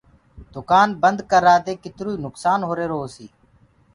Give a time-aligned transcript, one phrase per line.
[0.53, 3.31] دُڪآن بنٚد ڪررآ دي ڪِترو نُڪسآن هرو هوسيٚ